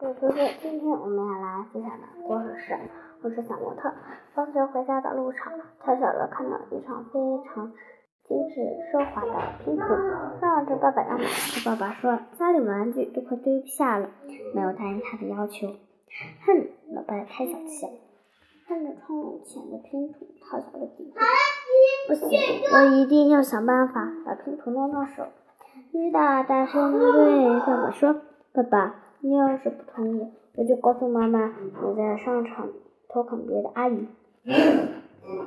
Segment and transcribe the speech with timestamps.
[0.00, 2.72] 对对对，今天我们要来分享的故事是
[3.22, 3.88] 《我是小模特》。
[4.34, 5.52] 放学回家的路上，
[5.86, 7.70] 小小乐看到一场非常
[8.26, 8.60] 精致
[8.90, 9.30] 奢华的
[9.64, 9.84] 拼图，
[10.40, 11.24] 让着爸爸要买。
[11.24, 14.10] 可爸爸说家里玩具都快堆不下了，
[14.52, 15.68] 没有答应他的要求。
[15.68, 17.92] 哼，老爸太小气了！
[18.66, 20.88] 看着窗前的拼图，他小了
[22.08, 22.40] ：“不行，
[22.72, 25.24] 我一定要想办法把拼图弄到手。”
[25.94, 28.12] 于大大声对爸爸说
[28.52, 32.68] ：“爸爸。”你要是不同意，我就告诉妈妈你在商场
[33.08, 34.06] 偷看别的阿姨。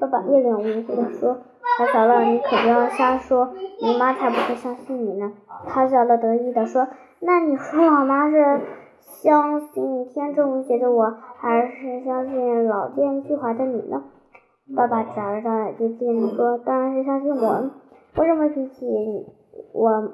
[0.00, 1.38] 爸爸一脸无辜地说
[1.78, 5.34] ：“卡小乐，你可不要瞎说，你妈才不会相信你呢。”
[5.68, 6.88] 卡小乐得意地说
[7.22, 8.60] ：“那你说我妈是
[9.00, 14.02] 相信天真无邪的我，还是相信老奸巨猾的你呢？”
[14.74, 17.70] 爸爸眨了眨眼睛，说：“当然是相信我。
[18.16, 18.84] 我什么脾气，
[19.72, 20.10] 我。”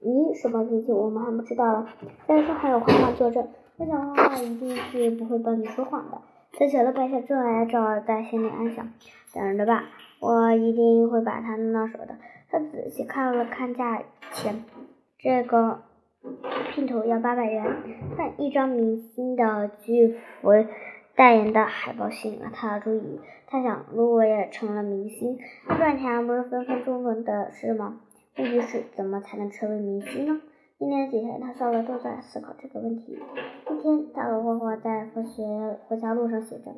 [0.00, 1.86] 你什么脾气，我们还不知道了。
[2.26, 6.20] 再说还有画画作证，我想画画一定是不会帮你说谎的。
[6.52, 8.92] 小小的白小正来找，在心里暗想：
[9.34, 9.84] 等着吧，
[10.20, 12.16] 我一定会把它弄到手的。
[12.50, 14.64] 他仔细看了看价钱，
[15.18, 15.80] 这个
[16.72, 17.76] 拼图要八百元，
[18.16, 20.50] 但一张明星的巨幅
[21.14, 23.20] 代言的海报吸引了他的注意。
[23.46, 25.38] 他想，如果也成了明星，
[25.76, 28.00] 赚钱不是分分钟钟的事吗？
[28.38, 30.40] 问题是怎么才能成为明星呢？
[30.78, 33.18] 一年几天，他笑了都在思考这个问题。
[33.68, 35.42] 一天，他和花花在放学
[35.88, 36.70] 回家路上写着，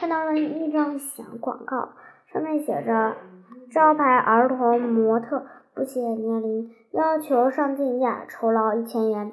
[0.00, 1.90] 看到了一张小广告，
[2.32, 3.14] 上面写着
[3.70, 9.30] “招牌儿童模特，不限年龄，要求上镜价，酬劳一千元。”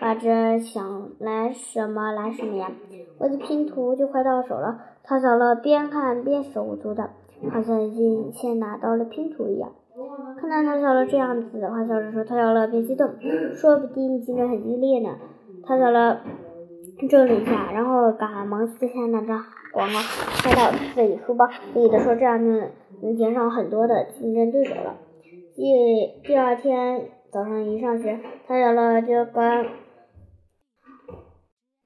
[0.00, 2.72] 我这想来什么来什么呀！
[3.18, 4.80] 我的拼图就快到手了。
[5.02, 7.10] 陶小乐边看边手舞足蹈，
[7.52, 9.72] 好像已经先拿到了拼图一样。
[10.50, 13.08] 看到陶小乐这样子，的话小姐说：“他小乐别激动，
[13.54, 15.16] 说不定竞争很激烈呢。”
[15.62, 16.18] 他小乐
[16.98, 20.00] 怔了一下，然后赶忙撕下那张广告，
[20.42, 22.50] 塞到自己书包，得意地说：“这样就
[23.00, 24.96] 能减少很多的竞争对手了。”
[25.54, 29.66] 第第二天早上一上学，他小乐就跟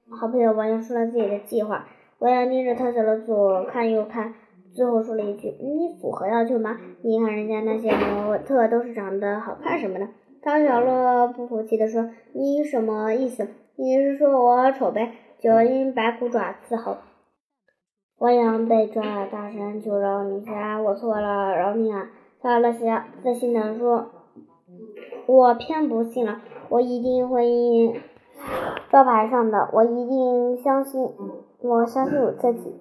[0.09, 1.85] 好朋友王阳说了自己的计划。
[2.17, 4.33] 王阳盯着他小乐左看右看。
[4.75, 6.77] 最后说了一句：“你符合要求吗？
[7.01, 10.05] 你看人家那些模特都是长得好看什么的。”
[10.43, 13.47] 张小乐不服气地说：“你什么意思？
[13.77, 15.13] 你是说我丑呗？
[15.39, 16.97] 九阴白骨爪伺候。”
[18.19, 22.09] 欧阳被抓了，大声求饶：“女侠，我错了，饶命啊！”
[22.43, 24.07] 小乐侠自信地说
[25.25, 28.01] ：“我偏不信了，我一定会
[28.91, 31.01] 招牌上的，我一定相信，
[31.61, 32.75] 我相信我自己。”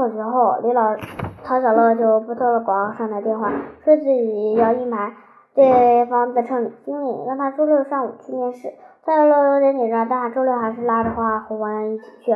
[0.00, 0.96] 放学后，李老
[1.44, 3.52] 陶小乐就拨通了广告上的电话，
[3.84, 5.12] 说自己要应盘，
[5.54, 8.72] 对方自称李经理，让他周六上午去面试。
[9.04, 12.34] 陶小乐有点紧张，但他周六还是拉着花和王阳一起去。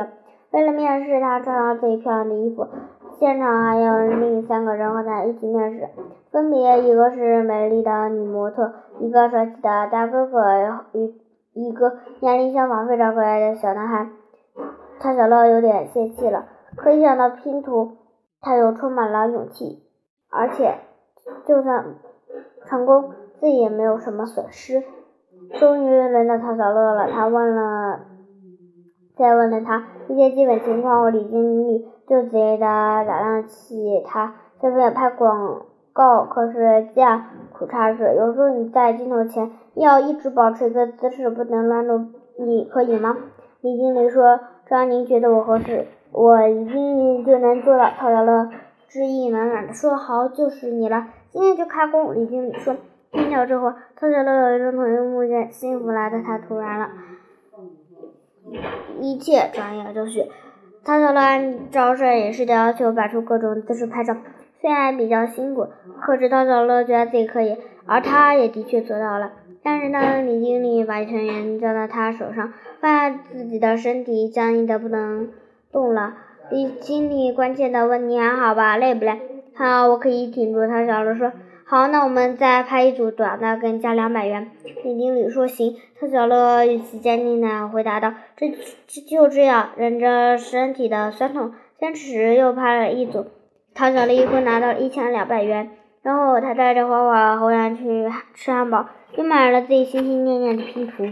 [0.51, 2.67] 为了面试，他穿上最漂亮的衣服。
[3.09, 5.89] 现场还有另三个人和他一起面试，
[6.31, 10.39] 分别一个是美丽的女模特，一个帅气的大哥哥
[10.91, 11.15] 与
[11.53, 14.07] 一个年龄相仿、非常可爱的小男孩。
[14.99, 16.45] 陶小乐有点泄气了。
[16.75, 17.97] 可一想到拼图，
[18.41, 19.83] 他又充满了勇气，
[20.29, 20.79] 而且
[21.47, 21.95] 就算
[22.65, 24.83] 成功，自己也没有什么损失。
[25.59, 27.99] 终于轮到陶小乐了，他问了，
[29.15, 35.61] 再问了他一些基本情况，我李经理就直接的打量起他，顺便拍广
[35.93, 36.25] 告。
[36.25, 43.15] 可是这样苦差事，有时候你在镜头前要一直保持一个姿势，不能乱动，你可以吗？
[43.61, 45.87] 李经理说：“只要您觉得我合适。”
[46.17, 48.49] 我一定就能做到，陶小乐
[48.87, 52.77] 志意满满的说：“好，就是你了，今天就开工。”李经理说。
[53.11, 56.89] 听到这话，陶小乐有一种头晕目眩，幸福来的太突然了。
[59.01, 60.23] 一切转眼就绪，
[60.85, 64.15] 陶小乐按照摄影师的要求摆出各种姿势拍照，
[64.61, 65.67] 虽然比较辛苦，
[66.01, 69.31] 可是陶小乐觉得自己可以，而他也的确做到了。
[69.63, 75.29] 但是当李经理把全员交到他手上，发现自己的身体僵硬的不能。
[75.75, 76.13] 动了，
[76.49, 78.77] 李经理关切的问：“你还好吧？
[78.77, 79.19] 累不累
[79.55, 81.33] ？”“好，我可以挺住。”他小乐说。
[81.67, 84.51] “好，那我们再拍一组短的，给你加两百元。”
[84.85, 88.55] 李经理说：“行。”他小乐语气坚定的回答道：“这
[89.01, 93.25] 就这样，忍着身体的酸痛，坚持又拍了一组。”
[93.75, 95.71] 唐小乐一共拿到一千两百元，
[96.01, 98.85] 然后他带着花花和洋去吃汉堡，
[99.17, 101.03] 又买了自己心心念念的拼图。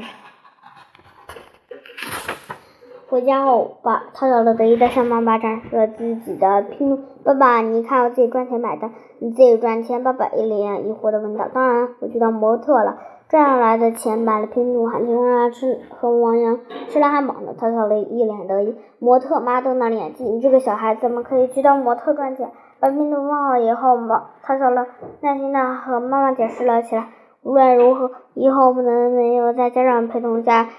[3.13, 7.03] 回家后，爸陶小乐得意的向妈妈展示了自己的拼图。
[7.23, 8.89] 爸爸，你看我自己赚钱买的，
[9.19, 10.03] 你自己赚钱。
[10.03, 12.97] 爸爸一脸疑惑的问道：“当然，我去当模特了，
[13.29, 17.53] 赚来的钱买了拼图，还请他吃和王阳吃了汉堡呢。
[17.55, 22.49] 他小乐一脸得意，模特妈瞪大了眼睛，你这个小孩怎么可以去当模特赚钱？
[22.79, 24.87] 把拼图放好以后，嘛，他小乐
[25.21, 27.09] 耐心的和妈妈解释了起来。
[27.43, 30.69] 无论如何，以后不能没有在家长陪同下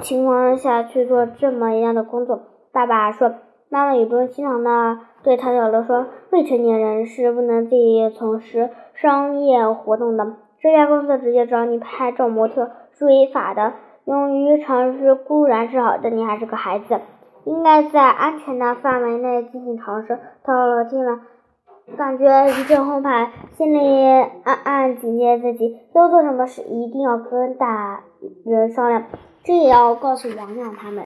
[0.00, 2.40] 情况下去做这么一样的工作。
[2.72, 3.34] 爸爸说，
[3.68, 10.36] 妈妈语重心长的对唐小乐说：“未成年人是不能自己从事商业活动的。
[10.60, 13.74] 这家公司直接找你拍照模特是违法的。
[14.04, 17.00] 勇于尝试固然是好的，你还是个孩子，
[17.44, 21.20] 应该在安全的范围内进行尝试。”他小乐听了。
[21.96, 24.06] 感觉一阵后怕，心里
[24.44, 28.04] 暗暗警戒自己，要做什么事一定要跟大
[28.46, 29.02] 人商量，
[29.44, 31.00] 这也要告诉王亮他们。